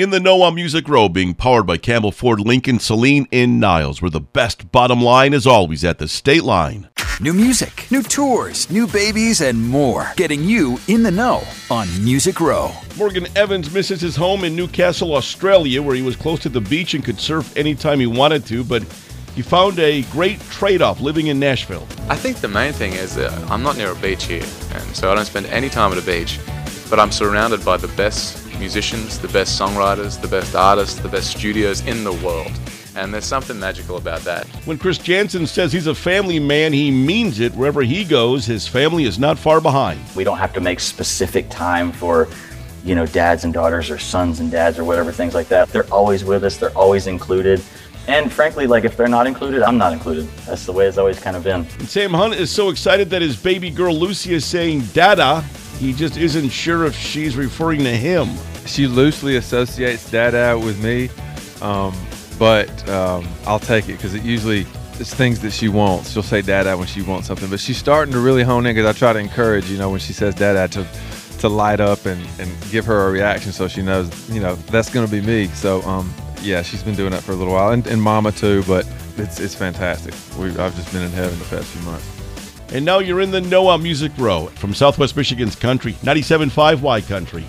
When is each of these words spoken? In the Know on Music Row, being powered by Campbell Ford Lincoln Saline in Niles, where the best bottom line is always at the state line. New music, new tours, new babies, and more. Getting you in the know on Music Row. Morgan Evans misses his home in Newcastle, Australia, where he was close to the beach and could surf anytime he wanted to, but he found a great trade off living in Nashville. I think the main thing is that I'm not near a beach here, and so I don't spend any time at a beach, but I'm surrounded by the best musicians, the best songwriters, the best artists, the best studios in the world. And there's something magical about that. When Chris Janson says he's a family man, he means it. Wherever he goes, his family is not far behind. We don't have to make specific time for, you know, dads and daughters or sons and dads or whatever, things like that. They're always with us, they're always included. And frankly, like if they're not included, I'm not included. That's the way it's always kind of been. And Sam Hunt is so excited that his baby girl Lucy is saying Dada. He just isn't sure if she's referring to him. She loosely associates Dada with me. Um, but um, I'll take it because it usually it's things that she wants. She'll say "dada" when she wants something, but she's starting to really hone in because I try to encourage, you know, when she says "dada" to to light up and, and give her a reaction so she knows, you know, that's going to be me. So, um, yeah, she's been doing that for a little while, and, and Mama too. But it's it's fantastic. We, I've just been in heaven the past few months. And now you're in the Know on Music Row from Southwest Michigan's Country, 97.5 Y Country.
In 0.00 0.08
the 0.08 0.18
Know 0.18 0.40
on 0.40 0.54
Music 0.54 0.88
Row, 0.88 1.10
being 1.10 1.34
powered 1.34 1.66
by 1.66 1.76
Campbell 1.76 2.10
Ford 2.10 2.40
Lincoln 2.40 2.78
Saline 2.78 3.28
in 3.30 3.60
Niles, 3.60 4.00
where 4.00 4.10
the 4.10 4.18
best 4.18 4.72
bottom 4.72 5.02
line 5.02 5.34
is 5.34 5.46
always 5.46 5.84
at 5.84 5.98
the 5.98 6.08
state 6.08 6.42
line. 6.42 6.88
New 7.20 7.34
music, 7.34 7.86
new 7.90 8.02
tours, 8.02 8.70
new 8.70 8.86
babies, 8.86 9.42
and 9.42 9.68
more. 9.68 10.10
Getting 10.16 10.42
you 10.42 10.80
in 10.88 11.02
the 11.02 11.10
know 11.10 11.42
on 11.70 11.86
Music 12.02 12.40
Row. 12.40 12.72
Morgan 12.96 13.26
Evans 13.36 13.70
misses 13.74 14.00
his 14.00 14.16
home 14.16 14.42
in 14.44 14.56
Newcastle, 14.56 15.14
Australia, 15.14 15.82
where 15.82 15.94
he 15.94 16.00
was 16.00 16.16
close 16.16 16.40
to 16.40 16.48
the 16.48 16.62
beach 16.62 16.94
and 16.94 17.04
could 17.04 17.20
surf 17.20 17.54
anytime 17.54 18.00
he 18.00 18.06
wanted 18.06 18.46
to, 18.46 18.64
but 18.64 18.82
he 19.34 19.42
found 19.42 19.78
a 19.78 20.00
great 20.04 20.40
trade 20.48 20.80
off 20.80 21.02
living 21.02 21.26
in 21.26 21.38
Nashville. 21.38 21.86
I 22.08 22.16
think 22.16 22.38
the 22.38 22.48
main 22.48 22.72
thing 22.72 22.94
is 22.94 23.14
that 23.16 23.32
I'm 23.50 23.62
not 23.62 23.76
near 23.76 23.92
a 23.92 23.96
beach 23.96 24.24
here, 24.24 24.46
and 24.72 24.96
so 24.96 25.12
I 25.12 25.14
don't 25.14 25.26
spend 25.26 25.44
any 25.48 25.68
time 25.68 25.92
at 25.92 25.98
a 25.98 26.06
beach, 26.06 26.40
but 26.88 26.98
I'm 26.98 27.12
surrounded 27.12 27.62
by 27.66 27.76
the 27.76 27.88
best 27.88 28.39
musicians, 28.58 29.18
the 29.18 29.28
best 29.28 29.60
songwriters, 29.60 30.20
the 30.20 30.28
best 30.28 30.54
artists, 30.54 30.98
the 31.00 31.08
best 31.08 31.36
studios 31.36 31.86
in 31.86 32.04
the 32.04 32.12
world. 32.24 32.52
And 32.96 33.14
there's 33.14 33.24
something 33.24 33.58
magical 33.58 33.96
about 33.96 34.20
that. 34.22 34.46
When 34.66 34.76
Chris 34.76 34.98
Janson 34.98 35.46
says 35.46 35.72
he's 35.72 35.86
a 35.86 35.94
family 35.94 36.40
man, 36.40 36.72
he 36.72 36.90
means 36.90 37.40
it. 37.40 37.54
Wherever 37.54 37.82
he 37.82 38.04
goes, 38.04 38.44
his 38.44 38.66
family 38.66 39.04
is 39.04 39.18
not 39.18 39.38
far 39.38 39.60
behind. 39.60 40.00
We 40.16 40.24
don't 40.24 40.38
have 40.38 40.52
to 40.54 40.60
make 40.60 40.80
specific 40.80 41.48
time 41.50 41.92
for, 41.92 42.28
you 42.84 42.94
know, 42.94 43.06
dads 43.06 43.44
and 43.44 43.54
daughters 43.54 43.90
or 43.90 43.98
sons 43.98 44.40
and 44.40 44.50
dads 44.50 44.78
or 44.78 44.84
whatever, 44.84 45.12
things 45.12 45.34
like 45.34 45.48
that. 45.48 45.68
They're 45.68 45.90
always 45.92 46.24
with 46.24 46.44
us, 46.44 46.56
they're 46.56 46.76
always 46.76 47.06
included. 47.06 47.62
And 48.08 48.32
frankly, 48.32 48.66
like 48.66 48.84
if 48.84 48.96
they're 48.96 49.08
not 49.08 49.26
included, 49.28 49.62
I'm 49.62 49.78
not 49.78 49.92
included. 49.92 50.26
That's 50.46 50.66
the 50.66 50.72
way 50.72 50.86
it's 50.86 50.98
always 50.98 51.20
kind 51.20 51.36
of 51.36 51.44
been. 51.44 51.66
And 51.78 51.88
Sam 51.88 52.12
Hunt 52.12 52.34
is 52.34 52.50
so 52.50 52.70
excited 52.70 53.08
that 53.10 53.22
his 53.22 53.40
baby 53.40 53.70
girl 53.70 53.94
Lucy 53.94 54.34
is 54.34 54.44
saying 54.44 54.80
Dada. 54.92 55.42
He 55.78 55.92
just 55.92 56.16
isn't 56.16 56.48
sure 56.48 56.86
if 56.86 56.94
she's 56.96 57.36
referring 57.36 57.84
to 57.84 57.96
him. 57.96 58.28
She 58.70 58.86
loosely 58.86 59.36
associates 59.36 60.10
Dada 60.10 60.58
with 60.58 60.82
me. 60.82 61.10
Um, 61.60 61.94
but 62.40 62.88
um, 62.88 63.28
I'll 63.46 63.58
take 63.58 63.84
it 63.90 63.92
because 63.92 64.14
it 64.14 64.22
usually 64.22 64.66
it's 64.98 65.14
things 65.14 65.40
that 65.40 65.52
she 65.52 65.68
wants. 65.68 66.10
She'll 66.10 66.22
say 66.22 66.40
"dada" 66.40 66.76
when 66.76 66.86
she 66.86 67.02
wants 67.02 67.28
something, 67.28 67.50
but 67.50 67.60
she's 67.60 67.76
starting 67.76 68.12
to 68.14 68.18
really 68.18 68.42
hone 68.42 68.64
in 68.64 68.74
because 68.74 68.88
I 68.88 68.98
try 68.98 69.12
to 69.12 69.18
encourage, 69.18 69.70
you 69.70 69.76
know, 69.76 69.90
when 69.90 70.00
she 70.00 70.14
says 70.14 70.34
"dada" 70.34 70.66
to 70.68 70.86
to 71.40 71.48
light 71.48 71.80
up 71.80 72.06
and, 72.06 72.20
and 72.38 72.50
give 72.70 72.86
her 72.86 73.08
a 73.08 73.10
reaction 73.10 73.50
so 73.50 73.66
she 73.68 73.82
knows, 73.82 74.10
you 74.30 74.40
know, 74.40 74.54
that's 74.54 74.90
going 74.90 75.06
to 75.06 75.10
be 75.10 75.22
me. 75.22 75.46
So, 75.48 75.80
um, 75.82 76.12
yeah, 76.42 76.60
she's 76.60 76.82
been 76.82 76.94
doing 76.94 77.12
that 77.12 77.22
for 77.22 77.32
a 77.32 77.34
little 77.34 77.54
while, 77.54 77.72
and, 77.72 77.86
and 77.86 78.00
Mama 78.00 78.32
too. 78.32 78.62
But 78.66 78.86
it's 79.18 79.38
it's 79.38 79.54
fantastic. 79.54 80.14
We, 80.38 80.48
I've 80.58 80.74
just 80.76 80.90
been 80.92 81.02
in 81.02 81.10
heaven 81.10 81.38
the 81.38 81.44
past 81.44 81.66
few 81.66 81.82
months. 81.82 82.06
And 82.72 82.86
now 82.86 83.00
you're 83.00 83.20
in 83.20 83.32
the 83.32 83.40
Know 83.42 83.66
on 83.66 83.82
Music 83.82 84.12
Row 84.16 84.46
from 84.46 84.72
Southwest 84.72 85.14
Michigan's 85.14 85.56
Country, 85.56 85.94
97.5 86.04 86.80
Y 86.80 87.00
Country. 87.02 87.44